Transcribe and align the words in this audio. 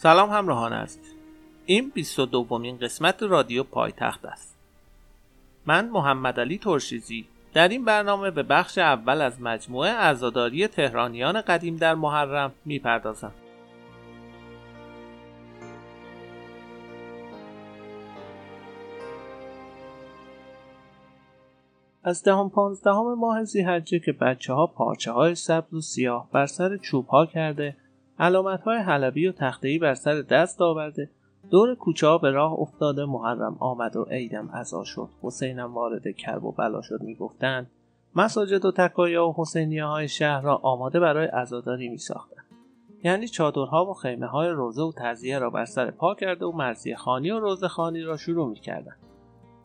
سلام 0.00 0.30
همراهان 0.30 0.72
است 0.72 1.00
این 1.66 1.90
22 1.94 2.44
دومین 2.44 2.78
قسمت 2.78 3.22
رادیو 3.22 3.62
پایتخت 3.62 4.24
است. 4.24 4.56
من 5.66 5.88
محمد 5.88 6.40
علی 6.40 6.58
ترشیزی 6.58 7.28
در 7.54 7.68
این 7.68 7.84
برنامه 7.84 8.30
به 8.30 8.42
بخش 8.42 8.78
اول 8.78 9.20
از 9.20 9.40
مجموعه 9.40 9.90
عزاداری 9.90 10.66
تهرانیان 10.66 11.40
قدیم 11.40 11.76
در 11.76 11.94
محرم 11.94 12.52
می‌پردازم. 12.64 13.32
از 22.04 22.22
دهم 22.22 22.50
پانزدهم 22.50 23.14
ماه 23.18 23.44
زیحجه 23.44 23.98
که 23.98 24.12
بچه 24.12 24.52
ها 24.52 24.66
پارچه 24.66 25.12
های 25.12 25.34
سبز 25.34 25.74
و 25.74 25.80
سیاه 25.80 26.28
بر 26.32 26.46
سر 26.46 26.76
چوب 26.76 27.06
ها 27.06 27.26
کرده 27.26 27.76
علامت 28.18 28.62
های 28.62 28.78
حلبی 28.78 29.26
و 29.26 29.32
تختهی 29.32 29.78
بر 29.78 29.94
سر 29.94 30.20
دست 30.20 30.62
آورده 30.62 31.10
دور 31.50 31.74
کوچه 31.74 32.06
ها 32.06 32.18
به 32.18 32.30
راه 32.30 32.52
افتاده 32.52 33.04
محرم 33.04 33.56
آمد 33.60 33.96
و 33.96 34.04
عیدم 34.04 34.48
ازا 34.52 34.84
شد 34.84 35.08
حسینم 35.22 35.74
وارد 35.74 36.16
کرب 36.16 36.44
و 36.44 36.52
بلا 36.52 36.82
شد 36.82 37.00
می‌گفتند 37.02 37.70
مساجد 38.16 38.64
و 38.64 38.72
تکایا 38.72 39.28
و 39.28 39.34
حسینیه 39.36 39.84
های 39.84 40.08
شهر 40.08 40.40
را 40.40 40.56
آماده 40.56 41.00
برای 41.00 41.26
عزاداری 41.26 41.88
می 41.88 41.98
ساختن. 41.98 42.42
یعنی 43.04 43.28
چادرها 43.28 43.86
و 43.86 43.94
خیمه 43.94 44.26
های 44.26 44.48
روزه 44.48 44.82
و 44.82 44.92
تزیه 44.96 45.38
را 45.38 45.50
بر 45.50 45.64
سر 45.64 45.90
پا 45.90 46.14
کرده 46.14 46.46
و 46.46 46.52
مرزی 46.52 46.94
خانی 46.94 47.30
و 47.30 47.40
روزه 47.40 47.68
خانی 47.68 48.02
را 48.02 48.16
شروع 48.16 48.48
می 48.48 48.60
کردن. 48.60 48.96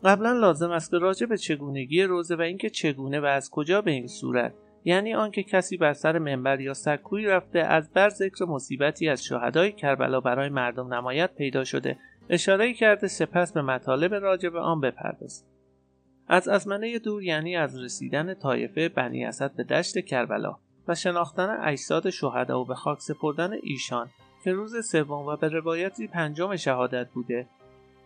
قبلا 0.04 0.32
لازم 0.32 0.70
است 0.70 0.90
که 0.90 0.98
راجع 0.98 1.26
به 1.26 1.36
چگونگی 1.36 2.02
روزه 2.02 2.36
و 2.36 2.40
اینکه 2.40 2.70
چگونه 2.70 3.20
و 3.20 3.24
از 3.24 3.50
کجا 3.50 3.82
به 3.82 3.90
این 3.90 4.06
صورت 4.06 4.54
یعنی 4.84 5.14
آنکه 5.14 5.42
کسی 5.42 5.76
بر 5.76 5.92
سر 5.92 6.18
منبر 6.18 6.60
یا 6.60 6.74
سکوی 6.74 7.26
رفته 7.26 7.58
از 7.58 7.92
بر 7.92 8.08
ذکر 8.08 8.44
مصیبتی 8.44 9.08
از 9.08 9.24
شهدای 9.24 9.72
کربلا 9.72 10.20
برای 10.20 10.48
مردم 10.48 10.94
نمایت 10.94 11.34
پیدا 11.34 11.64
شده. 11.64 11.98
اشاره 12.28 12.74
کرده 12.74 13.08
سپس 13.08 13.52
به 13.52 13.62
مطالب 13.62 14.14
راجع 14.14 14.48
به 14.48 14.60
آن 14.60 14.80
بپردازد. 14.80 15.44
از 16.28 16.48
ازمنه 16.48 16.98
دور 16.98 17.22
یعنی 17.22 17.56
از 17.56 17.82
رسیدن 17.82 18.34
طایفه 18.34 18.88
بنی 18.88 19.24
اسد 19.24 19.56
به 19.56 19.64
دشت 19.64 19.98
کربلا 19.98 20.56
و 20.88 20.94
شناختن 20.94 21.58
اجساد 21.62 22.10
شهدا 22.10 22.60
و 22.60 22.64
به 22.64 22.74
خاک 22.74 23.00
سپردن 23.00 23.52
ایشان 23.62 24.10
که 24.44 24.52
روز 24.52 24.86
سوم 24.86 25.26
و 25.26 25.36
به 25.36 25.48
روایتی 25.48 26.06
پنجم 26.06 26.56
شهادت 26.56 27.08
بوده. 27.10 27.46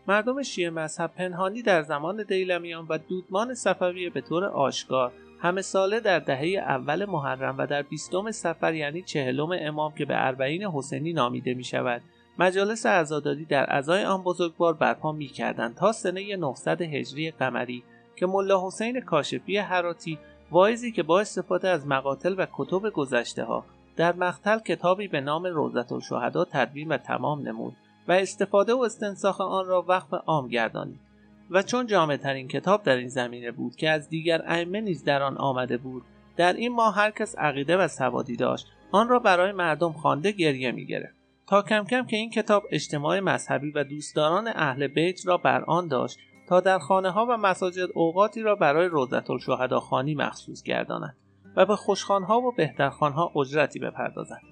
مردم 0.08 0.42
شیعه 0.42 0.70
مذهب 0.70 1.10
پنهانی 1.16 1.62
در 1.62 1.82
زمان 1.82 2.22
دیلمیان 2.22 2.86
و 2.88 2.98
دودمان 2.98 3.54
صفویه 3.54 4.10
به 4.10 4.20
طور 4.20 4.44
آشکار 4.44 5.12
همه 5.40 5.62
ساله 5.62 6.00
در 6.00 6.18
دهه 6.18 6.58
اول 6.58 7.04
محرم 7.04 7.58
و 7.58 7.66
در 7.66 7.82
بیستم 7.82 8.30
سفر 8.30 8.74
یعنی 8.74 9.02
چهلم 9.02 9.48
امام 9.60 9.94
که 9.94 10.04
به 10.04 10.26
اربعین 10.26 10.64
حسینی 10.64 11.12
نامیده 11.12 11.54
می 11.54 11.64
شود 11.64 12.02
مجالس 12.38 12.86
عزاداری 12.86 13.44
در 13.44 13.76
ازای 13.76 14.04
آن 14.04 14.22
بزرگوار 14.22 14.74
برپا 14.74 15.12
می 15.12 15.26
کردند 15.26 15.74
تا 15.74 15.92
سنه 15.92 16.36
900 16.36 16.82
هجری 16.82 17.30
قمری 17.30 17.82
که 18.16 18.26
ملا 18.26 18.66
حسین 18.66 19.00
کاشفی 19.00 19.56
حراتی 19.56 20.18
واعظی 20.50 20.92
که 20.92 21.02
با 21.02 21.20
استفاده 21.20 21.68
از 21.68 21.86
مقاتل 21.86 22.34
و 22.38 22.46
کتب 22.52 22.90
گذشته 22.90 23.44
ها 23.44 23.64
در 23.96 24.12
مقتل 24.12 24.58
کتابی 24.58 25.08
به 25.08 25.20
نام 25.20 25.46
روزت 25.46 25.92
الشهدا 25.92 26.44
تدوین 26.44 26.88
و 26.88 26.96
تمام 26.96 27.48
نمود 27.48 27.76
و 28.08 28.12
استفاده 28.12 28.74
و 28.74 28.80
استنساخ 28.80 29.40
آن 29.40 29.66
را 29.66 29.84
وقف 29.88 30.14
عام 30.14 30.48
گردانید 30.48 31.07
و 31.50 31.62
چون 31.62 31.86
جامع 31.86 32.16
ترین 32.16 32.48
کتاب 32.48 32.82
در 32.82 32.96
این 32.96 33.08
زمینه 33.08 33.50
بود 33.50 33.76
که 33.76 33.90
از 33.90 34.08
دیگر 34.08 34.42
ائمه 34.46 34.80
نیز 34.80 35.04
در 35.04 35.22
آن 35.22 35.38
آمده 35.38 35.76
بود 35.76 36.02
در 36.36 36.52
این 36.52 36.74
ماه 36.74 36.94
هر 36.94 37.10
کس 37.10 37.38
عقیده 37.38 37.76
و 37.76 37.88
سوادی 37.88 38.36
داشت 38.36 38.66
آن 38.92 39.08
را 39.08 39.18
برای 39.18 39.52
مردم 39.52 39.92
خوانده 39.92 40.32
گریه 40.32 40.72
گرفت 40.72 41.14
تا 41.46 41.62
کم 41.62 41.84
کم 41.84 42.06
که 42.06 42.16
این 42.16 42.30
کتاب 42.30 42.62
اجتماع 42.70 43.20
مذهبی 43.20 43.70
و 43.70 43.84
دوستداران 43.84 44.48
اهل 44.48 44.86
بیت 44.86 45.26
را 45.26 45.36
بر 45.36 45.64
آن 45.64 45.88
داشت 45.88 46.18
تا 46.48 46.60
در 46.60 46.78
خانه 46.78 47.10
ها 47.10 47.26
و 47.26 47.36
مساجد 47.36 47.88
اوقاتی 47.94 48.42
را 48.42 48.54
برای 48.54 48.88
روزت 48.88 49.30
الشهدا 49.30 49.80
خانی 49.80 50.14
مخصوص 50.14 50.62
گردانند 50.62 51.16
و 51.56 51.66
به 51.66 51.76
خوشخانها 51.76 52.40
و 52.40 52.52
بهترخانها 52.52 53.32
اجرتی 53.36 53.78
بپردازند 53.78 54.42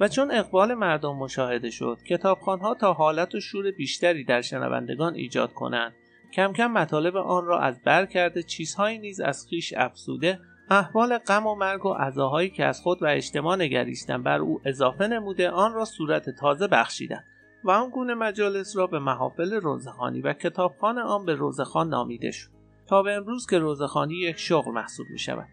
و 0.00 0.08
چون 0.08 0.30
اقبال 0.30 0.74
مردم 0.74 1.16
مشاهده 1.16 1.70
شد 1.70 1.98
کتابخانها 2.08 2.74
تا 2.74 2.92
حالت 2.92 3.34
و 3.34 3.40
شور 3.40 3.70
بیشتری 3.70 4.24
در 4.24 4.40
شنوندگان 4.40 5.14
ایجاد 5.14 5.52
کنند 5.52 5.94
کم 6.32 6.52
کم 6.52 6.66
مطالب 6.66 7.16
آن 7.16 7.46
را 7.46 7.60
از 7.60 7.82
بر 7.82 8.06
کرده 8.06 8.42
چیزهایی 8.42 8.98
نیز 8.98 9.20
از 9.20 9.46
خیش 9.50 9.74
افسوده 9.76 10.40
احوال 10.70 11.18
غم 11.18 11.46
و 11.46 11.54
مرگ 11.54 11.86
و 11.86 11.92
عزاهایی 11.92 12.50
که 12.50 12.64
از 12.64 12.80
خود 12.80 13.02
و 13.02 13.06
اجتماع 13.06 13.56
نگریستن 13.56 14.22
بر 14.22 14.38
او 14.38 14.60
اضافه 14.64 15.06
نموده 15.06 15.50
آن 15.50 15.74
را 15.74 15.84
صورت 15.84 16.30
تازه 16.30 16.66
بخشیدند 16.66 17.24
و 17.64 17.70
آن 17.70 17.90
گونه 17.90 18.14
مجالس 18.14 18.76
را 18.76 18.86
به 18.86 18.98
محافل 18.98 19.54
روزخانی 19.54 20.20
و 20.20 20.32
کتابخانه 20.32 21.00
آن 21.00 21.24
به 21.24 21.34
روزخان 21.34 21.88
نامیده 21.88 22.30
شد. 22.30 22.50
تا 22.86 23.02
به 23.02 23.12
امروز 23.12 23.46
که 23.46 23.58
روزخانی 23.58 24.14
یک 24.14 24.38
شغل 24.38 24.72
محسوب 24.72 25.06
می 25.10 25.18
شود 25.18 25.48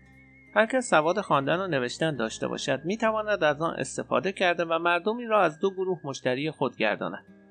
هر 0.56 0.66
کس 0.66 0.90
سواد 0.90 1.22
خواندن 1.22 1.60
و 1.60 1.68
نوشتن 1.68 2.16
داشته 2.16 2.48
باشد 2.48 2.82
می 2.86 2.98
تواند 2.98 3.44
از 3.44 3.62
آن 3.62 3.76
استفاده 3.78 4.32
کرده 4.32 4.66
و 4.66 4.80
مردمی 4.80 5.26
را 5.26 5.42
از 5.42 5.60
دو 5.60 5.72
گروه 5.72 6.00
مشتری 6.04 6.52
خود 6.52 6.76
گرداند. 6.76 7.43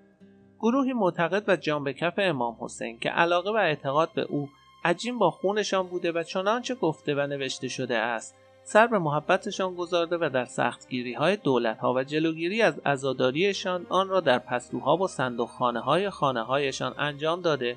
گروهی 0.63 0.93
معتقد 0.93 1.45
و 1.49 1.57
جان 1.57 1.85
به 1.85 1.93
کف 1.93 2.15
امام 2.19 2.57
حسین 2.61 2.99
که 2.99 3.11
علاقه 3.11 3.51
و 3.51 3.57
اعتقاد 3.57 4.11
به 4.15 4.23
او 4.23 4.49
عجین 4.85 5.19
با 5.19 5.31
خونشان 5.31 5.87
بوده 5.87 6.13
و 6.13 6.23
چنانچه 6.23 6.75
گفته 6.75 7.15
و 7.15 7.27
نوشته 7.27 7.69
شده 7.69 7.99
است 7.99 8.35
سر 8.65 8.87
به 8.87 8.99
محبتشان 8.99 9.75
گذارده 9.75 10.17
و 10.21 10.31
در 10.35 10.45
سختگیری 10.45 11.15
های 11.15 11.37
دولت 11.37 11.79
ها 11.79 11.95
و 11.95 12.05
جلوگیری 12.05 12.63
از 12.63 12.81
ازاداریشان 12.85 13.87
آن 13.89 14.09
را 14.09 14.21
در 14.21 14.39
پستوها 14.39 14.97
و 14.97 15.09
صندوقخانه 15.09 15.81
های 15.81 16.11
خانه 16.11 16.43
هایشان 16.43 16.95
انجام 16.99 17.41
داده. 17.41 17.77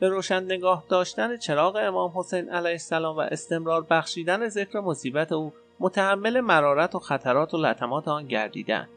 به 0.00 0.08
روشن 0.08 0.44
نگاه 0.44 0.84
داشتن 0.88 1.36
چراغ 1.36 1.76
امام 1.76 2.12
حسین 2.14 2.50
علیه 2.50 2.70
السلام 2.70 3.16
و 3.16 3.20
استمرار 3.20 3.86
بخشیدن 3.90 4.48
ذکر 4.48 4.80
مصیبت 4.80 5.32
او 5.32 5.52
متحمل 5.80 6.40
مرارت 6.40 6.94
و 6.94 6.98
خطرات 6.98 7.54
و 7.54 7.56
لطمات 7.56 8.08
آن 8.08 8.26
گردیدند. 8.26 8.88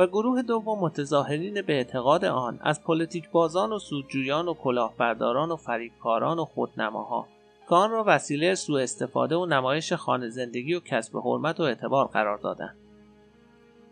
و 0.00 0.06
گروه 0.06 0.42
دوم 0.42 0.78
متظاهرین 0.78 1.62
به 1.62 1.72
اعتقاد 1.72 2.24
آن 2.24 2.58
از 2.62 2.82
پلیتیک 2.84 3.30
بازان 3.30 3.72
و 3.72 3.78
سودجویان 3.78 4.48
و 4.48 4.54
کلاهبرداران 4.54 5.50
و 5.50 5.56
فریبکاران 5.56 6.38
و 6.38 6.44
خودنماها 6.44 7.26
که 7.68 7.74
آن 7.74 7.90
را 7.90 8.04
وسیله 8.06 8.54
سوء 8.54 8.82
استفاده 8.82 9.36
و 9.36 9.46
نمایش 9.46 9.92
خانه 9.92 10.28
زندگی 10.28 10.74
و 10.74 10.80
کسب 10.80 11.16
حرمت 11.16 11.60
و 11.60 11.62
اعتبار 11.62 12.06
قرار 12.06 12.38
دادند. 12.38 12.76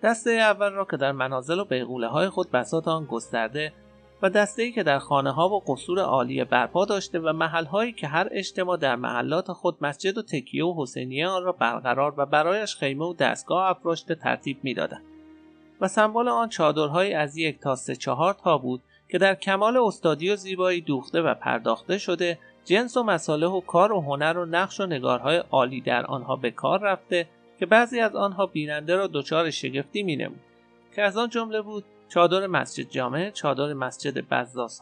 دسته 0.02 0.30
اول 0.30 0.72
را 0.72 0.84
که 0.84 0.96
در 0.96 1.12
منازل 1.12 1.58
و 1.58 1.64
بیغوله 1.64 2.06
های 2.06 2.28
خود 2.28 2.50
بساط 2.50 2.88
آن 2.88 3.04
گسترده 3.04 3.72
و 4.22 4.30
دسته 4.30 4.62
ای 4.62 4.72
که 4.72 4.82
در 4.82 4.98
خانه 4.98 5.30
ها 5.30 5.48
و 5.48 5.62
قصور 5.66 5.98
عالی 5.98 6.44
برپا 6.44 6.84
داشته 6.84 7.18
و 7.18 7.32
محل 7.32 7.64
هایی 7.64 7.92
که 7.92 8.06
هر 8.06 8.28
اجتماع 8.30 8.76
در 8.76 8.96
محلات 8.96 9.52
خود 9.52 9.76
مسجد 9.80 10.18
و 10.18 10.22
تکیه 10.22 10.64
و 10.64 10.82
حسینیه 10.82 11.28
آن 11.28 11.44
را 11.44 11.52
برقرار 11.52 12.14
و 12.16 12.26
برایش 12.26 12.76
خیمه 12.76 13.04
و 13.04 13.14
دستگاه 13.14 13.70
افراشته 13.70 14.14
ترتیب 14.14 14.58
می‌دادند. 14.62 15.07
و 15.80 15.88
سمبل 15.88 16.28
آن 16.28 16.48
چادرهایی 16.48 17.14
از 17.14 17.36
یک 17.36 17.60
تا 17.60 17.74
سه 17.74 17.96
چهار 17.96 18.34
تا 18.34 18.58
بود 18.58 18.82
که 19.08 19.18
در 19.18 19.34
کمال 19.34 19.76
استادی 19.76 20.30
و 20.30 20.36
زیبایی 20.36 20.80
دوخته 20.80 21.20
و 21.20 21.34
پرداخته 21.34 21.98
شده 21.98 22.38
جنس 22.64 22.96
و 22.96 23.02
مساله 23.02 23.46
و 23.46 23.60
کار 23.60 23.92
و 23.92 24.00
هنر 24.00 24.38
و 24.38 24.44
نقش 24.44 24.80
و 24.80 24.86
نگارهای 24.86 25.36
عالی 25.36 25.80
در 25.80 26.06
آنها 26.06 26.36
به 26.36 26.50
کار 26.50 26.80
رفته 26.80 27.28
که 27.58 27.66
بعضی 27.66 28.00
از 28.00 28.16
آنها 28.16 28.46
بیننده 28.46 28.96
را 28.96 29.06
دچار 29.06 29.50
شگفتی 29.50 30.02
مینمود 30.02 30.40
که 30.94 31.02
از 31.02 31.16
آن 31.16 31.28
جمله 31.28 31.62
بود 31.62 31.84
چادر 32.08 32.46
مسجد 32.46 32.90
جامع، 32.90 33.30
چادر 33.30 33.72
مسجد 33.72 34.32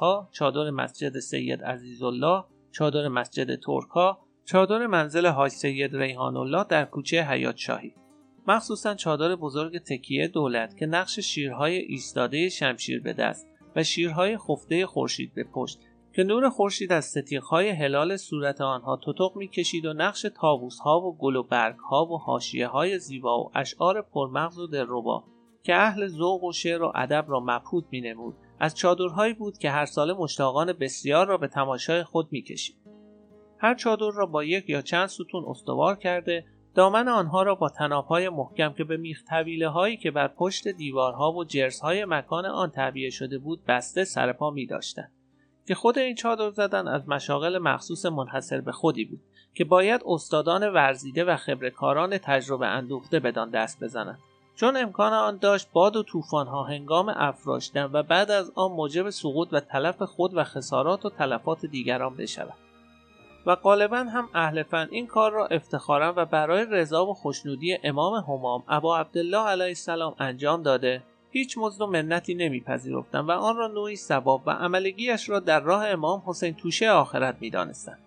ها، 0.01 0.29
چادر 0.33 0.71
مسجد 0.71 1.19
سید 1.19 1.62
عزیزالله، 1.62 2.45
چادر 2.73 3.09
مسجد 3.09 3.61
ترکا، 3.61 4.19
چادر 4.45 4.87
منزل 4.87 5.27
حاج 5.27 5.53
سید 5.53 5.97
ریحان 5.97 6.37
الله 6.37 6.65
در 6.69 6.85
کوچه 6.85 7.23
حیات 7.23 7.56
شاهی. 7.56 7.95
مخصوصا 8.49 8.94
چادر 8.94 9.37
بزرگ 9.37 9.79
تکیه 9.79 10.29
دولت 10.29 10.76
که 10.76 10.87
نقش 10.87 11.19
شیرهای 11.19 11.76
ایستاده 11.76 12.49
شمشیر 12.49 13.00
به 13.00 13.12
دست 13.12 13.49
و 13.76 13.82
شیرهای 13.82 14.38
خفته 14.38 14.87
خورشید 14.87 15.35
به 15.35 15.44
پشت 15.44 15.79
که 16.12 16.25
نور 16.25 16.49
خورشید 16.49 16.93
از 16.93 17.05
ستیقهای 17.05 17.69
هلال 17.69 18.17
صورت 18.17 18.61
آنها 18.61 18.97
تطق 18.97 19.37
می‌کشید 19.37 19.87
و 19.87 19.93
نقش 19.93 20.26
ها 20.85 21.00
و 21.00 21.17
گل 21.19 21.37
و 21.37 21.47
ها 21.91 22.06
و 22.06 22.19
حاشیه 22.19 22.67
های 22.67 22.99
زیبا 22.99 23.44
و 23.44 23.50
اشعار 23.55 24.03
پرمغز 24.03 24.59
و 24.59 24.67
دلربا 24.67 25.25
که 25.62 25.75
اهل 25.75 26.06
ذوق 26.06 26.44
و 26.44 26.53
شعر 26.53 26.82
و 26.82 26.93
ادب 26.94 27.25
را 27.29 27.41
مبهوت 27.41 27.85
مینمود 27.91 28.35
از 28.61 28.75
چادرهایی 28.75 29.35
بود 29.35 29.59
که 29.59 29.70
هر 29.70 29.85
ساله 29.87 30.12
مشتاقان 30.12 30.73
بسیار 30.73 31.26
را 31.26 31.38
به 31.38 31.49
تماشای 31.49 32.03
خود 32.03 32.29
می‌کشید. 32.31 32.76
هر 33.59 33.75
چادر 33.75 34.11
را 34.15 34.26
با 34.26 34.44
یک 34.44 34.70
یا 34.70 34.82
چند 34.82 35.06
ستون 35.06 35.44
استوار 35.49 35.97
کرده 35.97 36.44
دامن 36.76 37.08
آنها 37.08 37.43
را 37.43 37.55
با 37.55 37.69
تنابهای 37.69 38.28
محکم 38.28 38.73
که 38.73 38.84
به 38.84 38.96
میخ 38.96 39.23
طویله 39.28 39.69
هایی 39.69 39.96
که 39.96 40.11
بر 40.11 40.28
پشت 40.28 40.69
دیوارها 40.69 41.32
و 41.32 41.44
جرسهای 41.44 42.05
مکان 42.05 42.46
آن 42.46 42.70
تعبیه 42.70 43.11
شده 43.11 43.38
بود 43.38 43.64
بسته 43.64 44.05
سرپا 44.05 44.50
می 44.50 44.67
داشتند. 44.67 45.12
که 45.67 45.75
خود 45.75 45.99
این 45.99 46.14
چادر 46.14 46.50
زدن 46.50 46.88
از 46.88 47.08
مشاغل 47.08 47.58
مخصوص 47.58 48.06
منحصر 48.06 48.61
به 48.61 48.73
خودی 48.73 49.05
بود 49.05 49.20
که 49.55 49.64
باید 49.64 50.00
استادان 50.06 50.73
ورزیده 50.73 51.25
و 51.25 51.37
خبرکاران 51.37 52.19
تجربه 52.19 52.67
اندوخته 52.67 53.20
بدان 53.20 53.50
دست 53.50 53.84
بزنند 53.84 54.19
چون 54.55 54.76
امکان 54.76 55.12
آن 55.12 55.37
داشت 55.37 55.69
باد 55.72 55.96
و 55.96 56.05
ها 56.31 56.62
هنگام 56.62 57.08
افراشتن 57.08 57.90
و 57.93 58.02
بعد 58.02 58.31
از 58.31 58.52
آن 58.55 58.72
موجب 58.72 59.11
سقوط 59.11 59.49
و 59.52 59.61
تلف 59.61 60.02
خود 60.02 60.34
و 60.34 60.44
خسارات 60.44 61.06
و 61.06 61.11
تلفات 61.11 61.67
دیگران 61.67 62.17
بشود 62.17 62.66
و 63.46 63.54
غالبا 63.54 63.96
هم 63.96 64.28
اهل 64.34 64.62
فن 64.62 64.88
این 64.90 65.06
کار 65.06 65.32
را 65.32 65.46
افتخارا 65.46 66.14
و 66.16 66.25
برای 66.25 66.66
رضا 66.70 67.06
و 67.06 67.14
خوشنودی 67.14 67.78
امام 67.84 68.14
همام 68.14 68.62
ابا 68.69 68.98
عبدالله 68.98 69.48
علیه 69.48 69.66
السلام 69.66 70.14
انجام 70.19 70.62
داده 70.62 71.02
هیچ 71.31 71.58
مزد 71.58 71.81
و 71.81 71.87
منتی 71.87 72.34
نمیپذیرفتند 72.34 73.28
و 73.28 73.32
آن 73.32 73.56
را 73.56 73.69
نوعی 73.69 73.96
ثواب 73.96 74.43
و 74.46 74.50
عملگیش 74.50 75.28
را 75.28 75.40
در 75.40 75.60
راه 75.60 75.88
امام 75.88 76.22
حسین 76.26 76.54
توشه 76.54 76.90
آخرت 76.90 77.37
می‌دانستند 77.40 77.98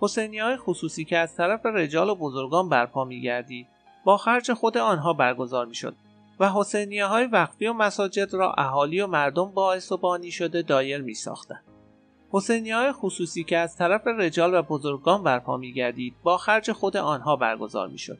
حسینی 0.00 0.38
های 0.38 0.56
خصوصی 0.56 1.04
که 1.04 1.18
از 1.18 1.36
طرف 1.36 1.66
رجال 1.66 2.08
و 2.08 2.14
بزرگان 2.14 2.68
برپا 2.68 3.04
میگردید 3.04 3.66
با 4.04 4.16
خرج 4.16 4.52
خود 4.52 4.78
آنها 4.78 5.12
برگزار 5.12 5.66
می‌شد 5.66 5.94
و 6.40 6.52
حسینیه 6.52 7.06
های 7.06 7.26
وقفی 7.26 7.66
و 7.66 7.72
مساجد 7.72 8.34
را 8.34 8.52
اهالی 8.52 9.00
و 9.00 9.06
مردم 9.06 9.50
باعث 9.50 9.92
و 9.92 9.96
بانی 9.96 10.30
شده 10.30 10.62
دایر 10.62 11.02
می 11.02 11.14
ساختن. 11.14 11.60
حسینیه 12.32 12.76
های 12.76 12.92
خصوصی 12.92 13.44
که 13.44 13.58
از 13.58 13.76
طرف 13.76 14.06
رجال 14.06 14.54
و 14.54 14.62
بزرگان 14.62 15.22
برپا 15.22 15.56
می 15.56 15.72
گردید 15.72 16.14
با 16.22 16.36
خرج 16.36 16.72
خود 16.72 16.96
آنها 16.96 17.36
برگزار 17.36 17.88
می 17.88 17.98
شد 17.98 18.18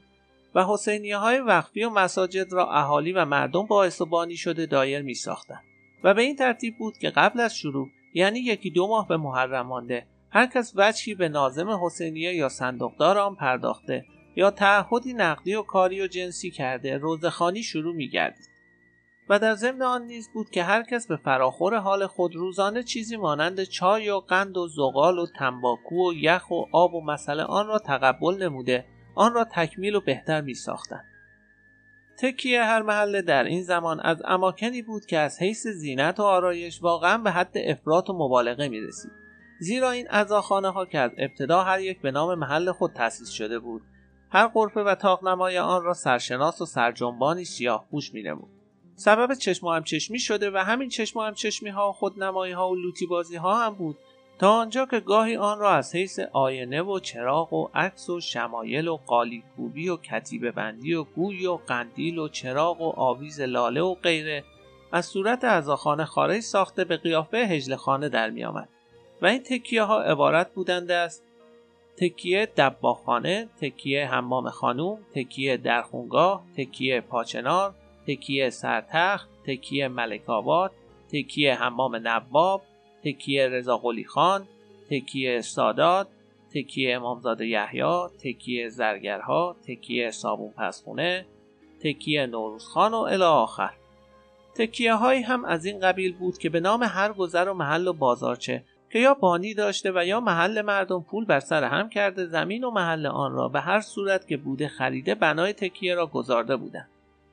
و 0.54 0.64
حسینیه 0.64 1.16
های 1.16 1.38
وقفی 1.38 1.84
و 1.84 1.90
مساجد 1.90 2.52
را 2.52 2.72
اهالی 2.72 3.12
و 3.12 3.24
مردم 3.24 3.66
و 3.70 4.04
بانی 4.10 4.36
شده 4.36 4.66
دایر 4.66 5.02
می 5.02 5.14
ساختن. 5.14 5.60
و 6.04 6.14
به 6.14 6.22
این 6.22 6.36
ترتیب 6.36 6.78
بود 6.78 6.98
که 6.98 7.10
قبل 7.10 7.40
از 7.40 7.56
شروع 7.56 7.88
یعنی 8.14 8.38
یکی 8.38 8.70
دو 8.70 8.88
ماه 8.88 9.08
به 9.08 9.16
محرم 9.16 9.66
مانده 9.66 10.06
هر 10.30 10.46
کس 10.46 10.72
وجهی 10.76 11.14
به 11.14 11.28
نازم 11.28 11.84
حسینیه 11.84 12.34
یا 12.34 12.48
صندوقدار 12.48 13.18
آن 13.18 13.34
پرداخته 13.34 14.04
یا 14.36 14.50
تعهدی 14.50 15.12
نقدی 15.12 15.54
و 15.54 15.62
کاری 15.62 16.02
و 16.02 16.06
جنسی 16.06 16.50
کرده 16.50 16.98
روزخانی 16.98 17.62
شروع 17.62 17.94
میگردید 17.94 18.51
و 19.28 19.38
در 19.38 19.54
ضمن 19.54 19.82
آن 19.82 20.02
نیز 20.02 20.28
بود 20.34 20.50
که 20.50 20.62
هر 20.62 20.82
کس 20.82 21.06
به 21.06 21.16
فراخور 21.16 21.76
حال 21.76 22.06
خود 22.06 22.36
روزانه 22.36 22.82
چیزی 22.82 23.16
مانند 23.16 23.62
چای 23.62 24.10
و 24.10 24.18
قند 24.18 24.56
و 24.56 24.68
زغال 24.68 25.18
و 25.18 25.26
تنباکو 25.38 26.10
و 26.10 26.14
یخ 26.14 26.50
و 26.50 26.64
آب 26.72 26.94
و 26.94 27.00
مسئله 27.00 27.42
آن 27.42 27.66
را 27.66 27.78
تقبل 27.78 28.42
نموده 28.42 28.84
آن 29.14 29.34
را 29.34 29.44
تکمیل 29.44 29.94
و 29.94 30.00
بهتر 30.00 30.40
می 30.40 30.54
ساختن. 30.54 31.04
تکیه 32.18 32.62
هر 32.62 32.82
محله 32.82 33.22
در 33.22 33.44
این 33.44 33.62
زمان 33.62 34.00
از 34.00 34.22
اماکنی 34.24 34.82
بود 34.82 35.06
که 35.06 35.18
از 35.18 35.42
حیث 35.42 35.66
زینت 35.66 36.20
و 36.20 36.22
آرایش 36.22 36.82
واقعا 36.82 37.18
به 37.18 37.30
حد 37.30 37.52
افراط 37.54 38.10
و 38.10 38.12
مبالغه 38.12 38.68
می 38.68 38.80
رسید. 38.80 39.12
زیرا 39.60 39.90
این 39.90 40.06
ازاخانه 40.10 40.68
ها 40.68 40.86
که 40.86 40.98
از 40.98 41.10
ابتدا 41.18 41.62
هر 41.62 41.80
یک 41.80 42.00
به 42.00 42.10
نام 42.10 42.38
محل 42.38 42.72
خود 42.72 42.92
تأسیس 42.92 43.30
شده 43.30 43.58
بود 43.58 43.82
هر 44.30 44.46
قرفه 44.46 44.80
و 44.80 44.94
تاقنمای 44.94 45.58
آن 45.58 45.82
را 45.82 45.94
سرشناس 45.94 46.60
و 46.60 46.66
سرجنبانی 46.66 47.44
سیاه 47.44 47.86
پوش 47.90 48.14
می 48.14 48.22
نمود. 48.22 48.61
سبب 48.96 49.34
چشم 49.34 49.66
و 49.66 49.70
همچشمی 49.70 50.18
شده 50.18 50.50
و 50.50 50.56
همین 50.56 50.88
چشم 50.88 51.18
و 51.18 51.22
همچشمی 51.22 51.70
ها 51.70 51.92
خودنمایی 51.92 52.52
ها 52.52 52.70
و 52.70 52.74
لوتی 52.74 53.06
بازی 53.06 53.36
ها 53.36 53.66
هم 53.66 53.74
بود. 53.74 53.98
تا 54.38 54.52
آنجا 54.52 54.86
که 54.86 55.00
گاهی 55.00 55.36
آن 55.36 55.58
را 55.58 55.70
از 55.70 55.94
حیث 55.94 56.18
آینه 56.32 56.82
و 56.82 56.98
چراغ 56.98 57.52
و 57.52 57.68
عکس 57.74 58.10
و 58.10 58.20
شمایل 58.20 58.88
و 58.88 58.96
قالیکوبی 59.06 59.88
و 59.88 59.96
کتیبه 59.96 60.50
بندی 60.50 60.94
و 60.94 61.04
گوی 61.04 61.46
و 61.46 61.56
قندیل 61.56 62.18
و 62.18 62.28
چراغ 62.28 62.80
و 62.80 62.92
آویز 62.96 63.40
لاله 63.40 63.80
و 63.80 63.94
غیره 63.94 64.44
از 64.92 65.06
صورت 65.06 65.44
ازاخانه 65.44 66.04
خارج 66.04 66.40
ساخته 66.40 66.84
به 66.84 66.96
قیافه 66.96 67.36
هجل 67.36 67.76
خانه 67.76 68.08
در 68.08 68.30
می 68.30 68.44
آمد. 68.44 68.68
و 69.22 69.26
این 69.26 69.42
تکیه 69.42 69.82
ها 69.82 70.02
عبارت 70.02 70.54
بودند 70.54 70.90
است 70.90 71.24
تکیه 71.96 72.46
دباخانه، 72.56 73.48
تکیه 73.60 74.06
حمام 74.06 74.50
خانوم، 74.50 74.98
تکیه 75.14 75.56
درخونگاه، 75.56 76.44
تکیه 76.56 77.00
پاچنار، 77.00 77.74
تکیه 78.06 78.50
سرتخت، 78.50 79.28
تکیه 79.46 79.88
ملک 79.88 80.30
آباد، 80.30 80.72
تکیه 81.08 81.54
حمام 81.54 81.96
نواب، 81.96 82.62
تکیه 83.04 83.48
رضا 83.48 83.82
خان، 84.08 84.46
تکیه 84.90 85.40
سادات، 85.40 86.08
تکیه 86.54 86.96
امامزاده 86.96 87.46
یحیی، 87.46 88.08
تکیه 88.24 88.68
زرگرها، 88.68 89.56
تکیه 89.66 90.10
صابون 90.10 90.50
پسخونه، 90.50 91.26
تکیه 91.80 92.26
نوروزخان 92.26 92.94
و 92.94 92.96
الی 92.96 93.22
آخر. 93.22 93.72
تکیه 94.54 94.94
هایی 94.94 95.22
هم 95.22 95.44
از 95.44 95.64
این 95.64 95.80
قبیل 95.80 96.12
بود 96.12 96.38
که 96.38 96.48
به 96.48 96.60
نام 96.60 96.82
هر 96.82 97.12
گذر 97.12 97.48
و 97.48 97.54
محل 97.54 97.88
و 97.88 97.92
بازارچه 97.92 98.64
که 98.92 98.98
یا 98.98 99.14
بانی 99.14 99.54
داشته 99.54 99.92
و 99.94 100.04
یا 100.06 100.20
محل 100.20 100.62
مردم 100.62 101.02
پول 101.02 101.24
بر 101.24 101.40
سر 101.40 101.64
هم 101.64 101.88
کرده 101.88 102.26
زمین 102.26 102.64
و 102.64 102.70
محل 102.70 103.06
آن 103.06 103.32
را 103.32 103.48
به 103.48 103.60
هر 103.60 103.80
صورت 103.80 104.28
که 104.28 104.36
بوده 104.36 104.68
خریده 104.68 105.14
بنای 105.14 105.52
تکیه 105.52 105.94
را 105.94 106.06
گذارده 106.06 106.56
بودند 106.56 106.88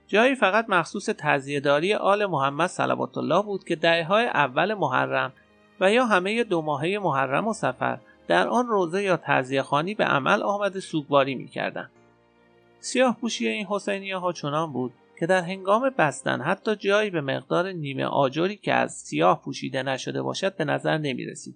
جایی 0.10 0.36
فقط 0.36 0.66
مخصوص 0.70 1.10
تزیهداری 1.18 1.94
آل 1.94 2.26
محمد 2.26 2.70
صلوات 2.70 3.18
الله 3.18 3.42
بود 3.42 3.64
که 3.64 3.76
دهه 3.76 4.12
اول 4.12 4.74
محرم 4.74 5.34
و 5.80 5.92
یا 5.92 6.06
همه 6.06 6.44
دو 6.44 6.62
ماهه 6.62 7.00
محرم 7.02 7.48
و 7.48 7.54
سفر 7.54 8.00
در 8.28 8.48
آن 8.48 8.68
روزه 8.68 9.04
یا 9.04 9.20
تزیه 9.24 9.62
خانی 9.62 9.96
به 9.96 10.04
عمل 10.04 10.44
آمده 10.44 10.80
سوگواری 10.80 11.36
می‌کردند 11.36 11.92
سیاه 12.80 13.18
پوشی 13.22 13.48
این 13.48 13.66
حسینیه 13.66 14.18
ها 14.18 14.34
چنان 14.34 14.74
بود 14.74 14.94
که 15.20 15.26
در 15.26 15.42
هنگام 15.42 15.90
بستن 15.98 16.42
حتی 16.42 16.76
جایی 16.76 17.10
به 17.10 17.22
مقدار 17.22 17.72
نیمه 17.72 18.06
آجری 18.06 18.56
که 18.56 18.74
از 18.74 18.94
سیاه 18.94 19.42
پوشیده 19.42 19.84
نشده 19.84 20.22
باشد 20.22 20.56
به 20.56 20.66
نظر 20.66 20.98
نمی 20.98 21.26
رسید. 21.26 21.56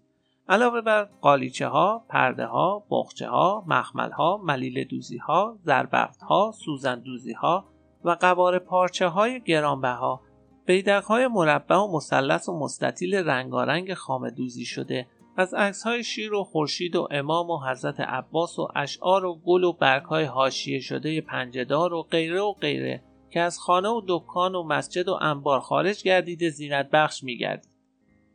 علاوه 0.50 0.82
بر 0.82 1.04
قالیچه 1.22 1.68
ها، 1.68 2.06
پرده 2.10 2.46
ها، 2.46 2.84
بخچه 2.90 3.28
ها، 3.28 3.64
مخمل 3.68 4.12
ها، 4.12 4.42
ملیل 4.44 4.84
دوزی 4.84 5.18
ها، 5.18 5.58
زربفت 5.64 6.22
ها، 6.22 6.54
سوزن 6.66 7.00
دوزی 7.00 7.34
ها 7.34 7.73
و 8.04 8.12
قوار 8.12 8.60
پارچه 8.60 9.08
های 9.08 9.42
گرانبها. 9.42 10.22
بیدق 10.66 11.04
های 11.04 11.28
مربع 11.28 11.76
و 11.76 11.96
مثلث 11.96 12.50
و 12.50 12.60
مستطیل 12.60 13.16
رنگارنگ 13.16 13.94
خام 13.94 14.30
دوزی 14.30 14.66
شده. 14.66 15.08
از 15.38 15.54
عکس 15.54 15.84
های 15.84 16.04
شیر 16.04 16.34
و 16.34 16.44
خورشید 16.44 16.96
و 16.96 17.08
امام 17.12 17.50
و 17.50 17.60
حضرت 17.70 18.00
عباس 18.00 18.60
و 18.60 18.68
اشعار 18.76 19.26
و 19.26 19.36
گل 19.46 19.64
و 19.64 19.74
برگ 19.74 20.04
های 20.04 20.24
حاشیه 20.24 20.80
شده 20.80 21.22
پنجدار 21.22 21.94
و 21.94 22.02
غیره 22.02 22.42
و 22.42 22.54
غیره 22.54 23.04
که 23.30 23.40
از 23.40 23.60
خانه 23.60 23.90
و 23.90 24.02
دکان 24.08 24.56
و 24.56 24.64
مسجد 24.64 25.10
و 25.10 25.18
انبار 25.22 25.60
خارج 25.60 26.04
گردیده 26.04 26.50
زینت 26.50 26.90
بخش 26.90 27.24
میگردید. 27.24 27.74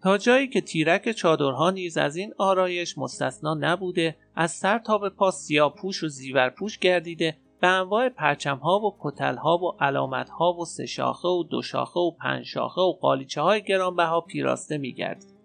تا 0.02 0.18
جایی 0.18 0.48
که 0.48 0.60
تیرک 0.60 1.12
چادرها 1.12 1.70
نیز 1.70 1.96
از 1.96 2.16
این 2.16 2.34
آرایش 2.38 2.98
مستثنا 2.98 3.54
نبوده 3.54 4.16
از 4.34 4.50
سر 4.50 4.78
تا 4.78 4.98
به 4.98 5.10
پا 5.10 5.30
سیاه 5.30 5.74
پوش 5.74 6.02
و 6.04 6.08
زیور 6.08 6.50
پوش 6.50 6.78
گردیده 6.78 7.36
به 7.60 7.68
انواع 7.68 8.08
پرچمها 8.08 8.78
و 8.78 8.96
کتلها 9.00 9.58
و 9.58 9.76
علامتها 9.80 10.52
و 10.52 10.64
سه 10.64 10.86
شاخه 10.86 11.28
و 11.28 11.42
دو 11.42 11.62
شاخه 11.62 12.00
و 12.00 12.10
پنج 12.10 12.44
شاخه 12.44 12.80
و 12.80 12.92
قالیچه 12.92 13.42
های 13.42 13.62
گرانبها 13.62 14.20
پیراسته 14.20 14.78
میگردید. 14.78 15.38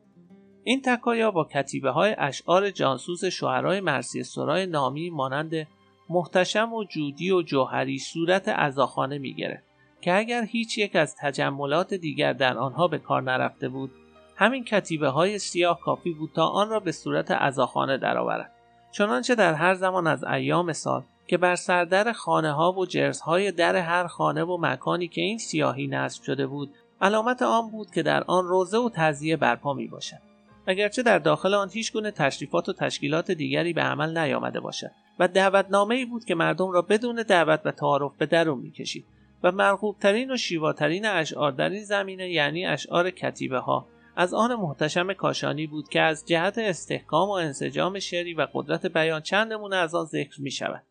این 0.63 0.82
تکایا 0.82 1.32
با 1.32 1.43
کتیبه 1.43 1.91
های 1.91 2.15
اشعار 2.17 2.70
جانسوس 2.70 3.25
شوهرای 3.25 3.79
مرسی 3.79 4.24
سرای 4.24 4.65
نامی 4.65 5.10
مانند 5.10 5.67
محتشم 6.10 6.74
و 6.74 6.84
جودی 6.84 7.32
و 7.32 7.41
جوهری 7.41 8.00
صورت 8.00 8.48
ازاخانه 8.48 9.17
می 9.17 9.34
گرفت 9.34 9.63
که 10.01 10.17
اگر 10.17 10.43
هیچ 10.43 10.77
یک 10.77 10.96
از 10.96 11.15
تجملات 11.15 11.93
دیگر 11.93 12.34
در 12.34 12.58
آنها 12.58 12.88
به 12.88 12.98
کار 12.98 13.22
نرفته 13.22 13.70
بود 13.70 13.91
همین 14.36 14.63
کتیبه 14.63 15.10
های 15.10 15.39
سیاه 15.39 15.79
کافی 15.79 16.13
بود 16.13 16.32
تا 16.36 16.48
آن 16.48 16.70
را 16.70 16.79
به 16.79 16.91
صورت 16.91 17.32
ازاخانه 17.32 17.98
درآورد. 17.98 18.51
چنانچه 18.91 19.36
در 19.36 19.53
هر 19.53 19.74
زمان 19.74 20.08
از 20.08 20.24
ایام 20.24 20.74
سال 20.74 21.03
که 21.27 21.38
بر 21.38 21.56
سردر 21.56 22.12
خانه 22.12 22.51
ها 22.51 22.72
و 22.72 22.86
های 23.25 23.51
در 23.51 23.75
هر 23.75 24.08
خانه 24.08 24.44
و 24.44 24.58
مکانی 24.62 25.08
که 25.08 25.22
این 25.22 25.38
سیاهی 25.38 25.88
نصب 25.88 26.24
شده 26.24 26.48
بود 26.48 26.74
علامت 27.01 27.42
آن 27.42 27.70
بود 27.72 27.92
که 27.92 28.03
در 28.03 28.24
آن 28.24 28.48
روزه 28.48 28.77
و 28.77 28.89
تزیه 28.94 29.38
برپا 29.38 29.74
می 29.74 29.88
باشد 29.88 30.34
اگرچه 30.68 31.03
در 31.03 31.20
داخل 31.20 31.53
آن 31.53 31.70
هیچ 31.70 31.94
گونه 31.94 32.12
تشریفات 32.12 32.70
و 32.70 32.74
تشکیلات 32.74 33.32
دیگری 33.32 33.74
به 33.74 33.82
عمل 33.82 34.18
نیامده 34.18 34.60
باشد 34.60 34.92
و 35.20 35.27
دعوتنامه 35.27 35.96
ای 35.96 36.06
بود 36.06 36.25
که 36.25 36.36
مردم 36.36 36.72
را 36.72 36.82
بدون 36.82 37.24
دعوت 37.24 37.62
و 37.65 37.72
تعارف 37.72 38.18
به 38.18 38.25
درون 38.25 38.60
می‌کشید 38.60 39.06
و 39.44 39.51
مرغوبترین 39.51 40.32
و 40.32 40.38
شیواترین 40.38 41.06
اشعار 41.06 41.51
در 41.51 41.70
این 41.70 41.84
زمینه 41.84 42.32
یعنی 42.32 42.65
اشعار 42.65 43.10
کتیبه 43.10 43.60
ها 43.60 43.88
از 44.15 44.34
آن 44.34 44.56
محتشم 44.56 45.13
کاشانی 45.13 45.68
بود 45.68 45.89
که 45.89 46.01
از 46.01 46.25
جهت 46.25 46.58
استحکام 46.58 47.30
و 47.30 47.32
انسجام 47.32 48.00
شعری 48.00 48.34
و 48.34 48.48
قدرت 48.53 48.86
بیان 48.86 49.22
چند 49.22 49.53
نمونه 49.53 49.75
از 49.75 49.96
آن 49.96 50.06
ذکر 50.06 50.42
می 50.42 50.51
شود. 50.51 50.84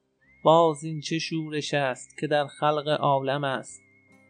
باز 0.43 0.85
این 0.85 1.01
چه 1.01 1.19
شورش 1.19 1.75
است 1.75 2.19
که 2.19 2.27
در 2.27 2.47
خلق 2.47 2.89
عالم 3.01 3.45
است؟ 3.45 3.83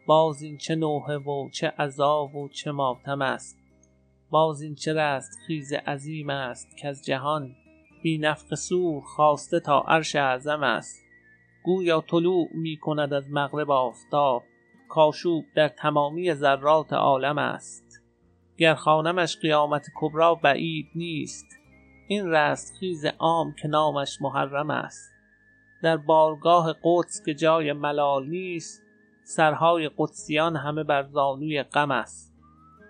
باز 0.05 0.41
این 0.41 0.57
چه 0.57 0.75
نوحه 0.75 1.17
و 1.17 1.49
چه 1.49 1.67
عذاب 1.67 2.35
و 2.35 2.49
چه 2.49 2.71
ماتم 2.71 3.21
است؟ 3.21 3.57
باز 4.29 4.61
این 4.61 4.75
چه 4.75 4.93
رست 4.93 5.31
خیز 5.47 5.73
عظیم 5.73 6.29
است 6.29 6.77
که 6.77 6.87
از 6.87 7.05
جهان؟ 7.05 7.55
بی 8.03 8.17
نفق 8.17 8.55
سور 8.55 9.01
خواسته 9.01 9.59
تا 9.59 9.79
عرش 9.87 10.15
اعظم 10.15 10.63
است. 10.63 11.03
گویا 11.63 12.01
طلوع 12.01 12.49
می 12.53 12.77
کند 12.77 13.13
از 13.13 13.31
مغرب 13.31 13.71
آفتاب. 13.71 14.43
کاشوب 14.89 15.45
در 15.55 15.67
تمامی 15.67 16.33
ذرات 16.33 16.93
عالم 16.93 17.37
است. 17.37 18.01
گر 18.57 18.75
خانمش 18.75 19.37
قیامت 19.37 19.85
کبرا 19.95 20.35
بعید 20.35 20.87
نیست 20.95 21.45
این 22.07 22.27
رستخیز 22.27 23.05
عام 23.05 23.55
که 23.61 23.67
نامش 23.67 24.21
محرم 24.21 24.69
است. 24.69 25.12
در 25.83 25.97
بارگاه 25.97 26.75
قدس 26.83 27.25
که 27.25 27.33
جای 27.33 27.73
ملال 27.73 28.27
نیست 28.27 28.83
سرهای 29.23 29.89
قدسیان 29.97 30.55
همه 30.55 30.83
بر 30.83 31.03
زانوی 31.03 31.63
غم 31.63 31.91
است. 31.91 32.33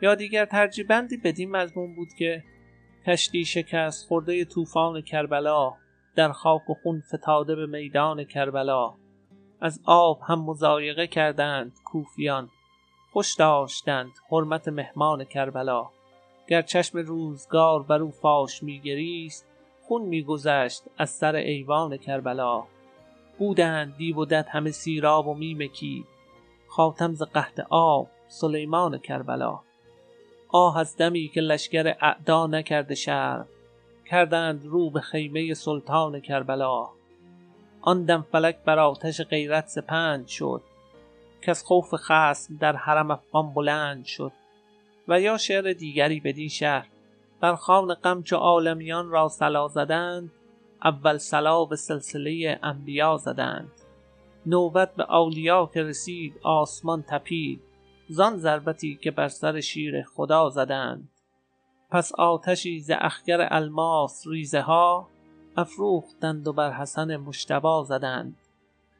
یا 0.01 0.15
دیگر 0.15 0.45
ترجیبندی 0.45 1.17
بدین 1.17 1.51
مضمون 1.51 1.95
بود 1.95 2.07
که 2.19 2.43
کشتی 3.07 3.45
شکست 3.45 4.07
خورده 4.07 4.45
طوفان 4.45 5.01
کربلا 5.01 5.73
در 6.15 6.31
خاک 6.31 6.69
و 6.69 6.73
خون 6.83 7.03
فتاده 7.15 7.55
به 7.55 7.65
میدان 7.65 8.23
کربلا. 8.23 8.93
از 9.61 9.81
آب 9.85 10.19
هم 10.27 10.41
مزایقه 10.41 11.07
کردند 11.07 11.71
کوفیان 11.85 12.49
خوش 13.13 13.35
داشتند 13.35 14.11
حرمت 14.31 14.67
مهمان 14.67 15.23
کربلا. 15.23 15.89
گر 16.47 16.61
چشم 16.61 16.97
روزگار 16.97 17.83
بر 17.83 18.01
او 18.01 18.11
فاش 18.11 18.63
میگریست 18.63 19.47
خون 19.87 20.01
میگذشت 20.01 20.83
از 20.97 21.09
سر 21.09 21.35
ایوان 21.35 21.97
کربلا. 21.97 22.63
بودند 23.37 23.97
دیو 23.97 24.17
و 24.17 24.25
دد 24.25 24.47
همه 24.49 24.71
سیراب 24.71 25.27
و 25.27 25.33
میمکید 25.33 26.05
خاتم 26.67 27.13
ز 27.13 27.23
قحط 27.23 27.59
آب 27.69 28.09
سلیمان 28.27 28.97
کربلا. 28.97 29.59
آه 30.47 30.77
از 30.77 30.97
دمی 30.97 31.27
که 31.27 31.41
لشکر 31.41 31.95
اعدا 32.01 32.47
نکرده 32.47 32.95
شرم 32.95 33.47
کردند 34.05 34.65
رو 34.65 34.89
به 34.89 35.01
خیمه 35.01 35.53
سلطان 35.53 36.19
کربلا. 36.19 36.89
آن 37.81 38.05
دم 38.05 38.25
فلک 38.31 38.57
بر 38.65 38.79
آتش 38.79 39.21
غیرت 39.21 39.67
سپند 39.67 40.27
شد. 40.27 40.61
کز 41.41 41.63
خوف 41.63 41.93
خصم 41.95 42.57
در 42.57 42.75
حرم 42.75 43.11
افغان 43.11 43.53
بلند 43.53 44.05
شد. 44.05 44.31
و 45.07 45.19
یا 45.19 45.37
شعر 45.37 45.73
دیگری 45.73 46.19
بدین 46.19 46.49
شهر. 46.49 46.87
بر 47.39 47.55
خوان 47.55 47.93
غم 47.93 48.23
چو 48.23 48.35
عالمیان 48.35 49.09
را 49.09 49.27
صلا 49.27 49.67
زدند 49.67 50.31
اول 50.83 51.17
صلا 51.17 51.65
به 51.65 51.75
سلسله 51.75 52.59
انبیا 52.63 53.17
زدند. 53.17 53.71
نوبت 54.45 54.95
به 54.95 55.15
اولیا 55.15 55.69
که 55.73 55.83
رسید 55.83 56.39
آسمان 56.43 57.03
تپید. 57.07 57.61
زان 58.09 58.37
ضربتی 58.37 58.95
که 58.95 59.11
بر 59.11 59.27
سر 59.27 59.59
شیر 59.59 60.03
خدا 60.03 60.49
زدند. 60.49 61.09
پس 61.89 62.11
آتشی 62.15 62.79
ز 62.79 62.91
اخگر 62.93 63.47
الماس 63.51 64.27
ریزه 64.27 64.61
ها 64.61 65.07
افروختند 65.57 66.47
و 66.47 66.53
بر 66.53 66.71
حسن 66.71 67.15
مشتبا 67.17 67.83
زدند. 67.83 68.37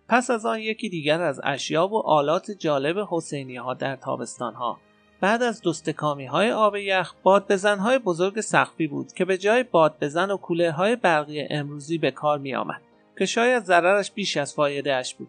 پس 0.08 0.30
از 0.30 0.46
آن 0.46 0.60
یکی 0.60 0.90
دیگر 0.90 1.22
از 1.22 1.42
اشیا 1.44 1.88
و 1.88 2.08
آلات 2.08 2.52
جالب 2.52 3.08
حسینی 3.10 3.56
ها 3.56 3.74
در 3.74 3.96
تابستان 3.96 4.54
ها 4.54 4.78
بعد 5.24 5.44
از 5.44 5.62
دستکامی 5.62 6.26
های 6.26 6.52
آب 6.52 6.76
یخ 6.76 7.14
باد 7.24 7.52
بزن 7.52 7.78
های 7.78 8.00
بزرگ 8.00 8.42
سخفی 8.42 8.88
بود 8.88 9.14
که 9.14 9.26
به 9.26 9.38
جای 9.38 9.64
باد 9.64 9.96
بزن 10.02 10.32
و 10.32 10.38
کوله 10.38 10.72
های 10.72 10.96
برقی 10.96 11.48
امروزی 11.50 11.98
به 11.98 12.12
کار 12.12 12.38
می 12.38 12.56
آمد 12.56 12.82
که 13.18 13.26
شاید 13.26 13.64
ضررش 13.64 14.12
بیش 14.12 14.38
از 14.38 14.54
فایده 14.54 14.94
اش 14.94 15.16
بود. 15.16 15.28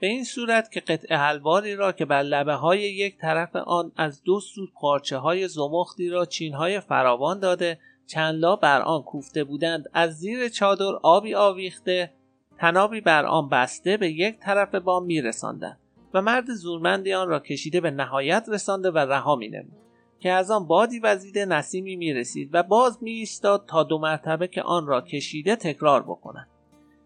به 0.00 0.06
این 0.06 0.24
صورت 0.24 0.70
که 0.70 0.80
قطع 0.80 1.14
حلواری 1.14 1.76
را 1.76 1.92
که 1.92 2.04
بر 2.04 2.22
لبه 2.22 2.54
های 2.54 2.80
یک 2.80 3.18
طرف 3.18 3.56
آن 3.56 3.92
از 3.96 4.22
دو 4.22 4.40
سو 4.40 4.66
پارچه 4.80 5.16
های 5.16 5.48
زمختی 5.48 6.08
را 6.08 6.24
چین 6.24 6.54
های 6.54 6.80
فراوان 6.80 7.40
داده 7.40 7.78
چندلا 8.06 8.56
بر 8.56 8.82
آن 8.82 9.02
کوفته 9.02 9.44
بودند 9.44 9.84
از 9.92 10.18
زیر 10.18 10.48
چادر 10.48 10.94
آبی 11.02 11.34
آویخته 11.34 12.12
تنابی 12.58 13.00
بر 13.00 13.26
آن 13.26 13.48
بسته 13.48 13.96
به 13.96 14.10
یک 14.10 14.38
طرف 14.38 14.74
بام 14.74 15.04
میرساندند. 15.04 15.81
و 16.14 16.22
مرد 16.22 16.54
زورمندی 16.54 17.12
آن 17.12 17.28
را 17.28 17.40
کشیده 17.40 17.80
به 17.80 17.90
نهایت 17.90 18.46
رسانده 18.48 18.90
و 18.90 18.98
رها 18.98 19.36
مینمود 19.36 19.82
که 20.20 20.30
از 20.30 20.50
آن 20.50 20.66
بادی 20.66 20.98
وزیده 20.98 21.44
نسیمی 21.44 21.96
می‌رسید 21.96 22.50
و 22.52 22.62
باز 22.62 23.02
می 23.02 23.10
ایستاد 23.10 23.64
تا 23.68 23.82
دو 23.82 23.98
مرتبه 23.98 24.48
که 24.48 24.62
آن 24.62 24.86
را 24.86 25.00
کشیده 25.00 25.56
تکرار 25.56 26.02
بکند 26.02 26.48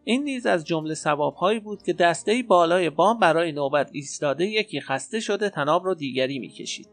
این 0.05 0.25
نیز 0.25 0.47
از 0.47 0.65
جمله 0.65 0.95
ثوابهایی 0.95 1.61
بود 1.61 1.83
که 1.83 1.93
دسته 1.93 2.45
بالای 2.49 2.91
بام 2.91 3.19
برای 3.19 3.53
نوبت 3.53 3.91
ایستاده 3.93 4.47
یکی 4.47 4.81
خسته 4.81 5.21
شده 5.21 5.51
تناب 5.51 5.87
را 5.87 5.95
دیگری 5.95 6.39
می‌کشید. 6.39 6.89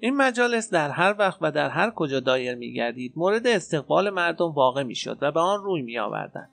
این 0.00 0.16
مجالس 0.16 0.70
در 0.70 0.90
هر 0.90 1.14
وقت 1.18 1.38
و 1.40 1.50
در 1.50 1.68
هر 1.68 1.90
کجا 1.90 2.20
دایر 2.20 2.54
میگردید 2.54 3.12
مورد 3.16 3.46
استقبال 3.46 4.10
مردم 4.10 4.52
واقع 4.52 4.82
می‌شد 4.82 5.18
و 5.20 5.32
به 5.32 5.40
آن 5.40 5.62
روی 5.62 5.82
میآوردند. 5.82 6.50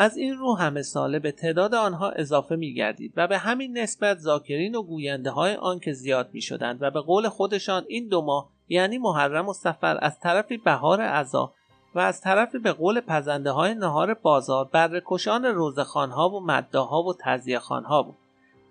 از 0.00 0.16
این 0.16 0.38
رو 0.38 0.54
همه 0.54 0.82
ساله 0.82 1.18
به 1.18 1.32
تعداد 1.32 1.74
آنها 1.74 2.10
اضافه 2.10 2.56
می 2.56 2.74
گردید 2.74 3.12
و 3.16 3.28
به 3.28 3.38
همین 3.38 3.78
نسبت 3.78 4.18
ذاکرین 4.18 4.74
و 4.74 4.82
گوینده 4.82 5.30
های 5.30 5.54
آن 5.54 5.80
که 5.80 5.92
زیاد 5.92 6.30
می 6.32 6.40
شدند 6.40 6.82
و 6.82 6.90
به 6.90 7.00
قول 7.00 7.28
خودشان 7.28 7.84
این 7.88 8.08
دو 8.08 8.22
ماه 8.22 8.48
یعنی 8.68 8.98
محرم 8.98 9.48
و 9.48 9.52
سفر 9.52 9.98
از 10.00 10.20
طرفی 10.20 10.56
بهار 10.56 11.00
عزا 11.00 11.52
و 11.94 11.98
از 11.98 12.20
طرفی 12.20 12.58
به 12.58 12.72
قول 12.72 13.00
پزنده 13.00 13.50
های 13.50 13.74
نهار 13.74 14.14
بازار 14.14 14.64
برکشان 14.64 15.44
روزخانها 15.44 16.28
و 16.28 16.40
مداها 16.40 17.02
و 17.02 17.14
تزیهخانها 17.20 18.02
بود 18.02 18.16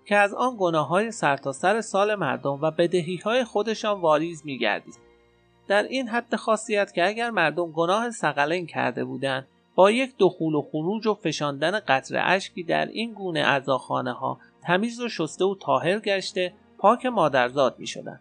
که 0.06 0.16
از 0.16 0.34
آن 0.34 0.56
گناه 0.58 0.88
های 0.88 1.10
سرتاسر 1.10 1.72
سر 1.72 1.80
سال 1.80 2.14
مردم 2.14 2.58
و 2.62 2.70
بدهی 2.70 3.16
های 3.16 3.44
خودشان 3.44 4.00
واریز 4.00 4.42
می 4.44 4.58
گردید. 4.58 4.98
در 5.68 5.82
این 5.82 6.08
حد 6.08 6.36
خاصیت 6.36 6.92
که 6.92 7.06
اگر 7.06 7.30
مردم 7.30 7.72
گناه 7.72 8.10
سقلین 8.10 8.66
کرده 8.66 9.04
بودند 9.04 9.46
با 9.74 9.90
یک 9.90 10.14
دخول 10.18 10.54
و 10.54 10.62
خروج 10.62 11.06
و 11.06 11.14
فشاندن 11.14 11.80
قطر 11.80 12.22
اشکی 12.24 12.62
در 12.62 12.86
این 12.86 13.12
گونه 13.12 13.40
اعضاخانه 13.40 14.12
ها 14.12 14.38
تمیز 14.62 15.00
و 15.00 15.08
شسته 15.08 15.44
و 15.44 15.54
طاهر 15.54 15.98
گشته 15.98 16.52
پاک 16.78 17.06
مادرزاد 17.06 17.78
می 17.78 17.86
شدن. 17.86 18.20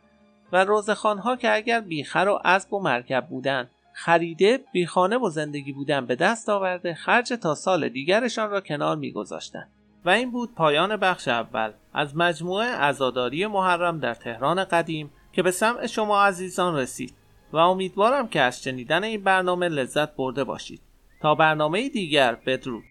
و 0.51 0.63
روزخانها 0.63 1.35
که 1.35 1.55
اگر 1.55 1.81
بیخر 1.81 2.27
و 2.27 2.39
اسب 2.45 2.73
و 2.73 2.79
مرکب 2.79 3.27
بودند 3.29 3.69
خریده 3.93 4.59
بیخانه 4.71 5.17
و 5.17 5.29
زندگی 5.29 5.73
بودن 5.73 6.05
به 6.05 6.15
دست 6.15 6.49
آورده 6.49 6.93
خرج 6.93 7.33
تا 7.33 7.55
سال 7.55 7.89
دیگرشان 7.89 8.49
را 8.49 8.61
کنار 8.61 8.95
میگذاشتند 8.95 9.69
و 10.05 10.09
این 10.09 10.31
بود 10.31 10.55
پایان 10.55 10.97
بخش 10.97 11.27
اول 11.27 11.71
از 11.93 12.17
مجموعه 12.17 12.67
عزاداری 12.67 13.47
محرم 13.47 13.99
در 13.99 14.13
تهران 14.13 14.63
قدیم 14.63 15.11
که 15.33 15.43
به 15.43 15.51
سمع 15.51 15.87
شما 15.87 16.23
عزیزان 16.23 16.75
رسید 16.75 17.13
و 17.53 17.57
امیدوارم 17.57 18.27
که 18.27 18.41
از 18.41 18.63
شنیدن 18.63 19.03
این 19.03 19.23
برنامه 19.23 19.69
لذت 19.69 20.15
برده 20.15 20.43
باشید 20.43 20.81
تا 21.19 21.35
برنامه 21.35 21.89
دیگر 21.89 22.35
بدرود. 22.35 22.83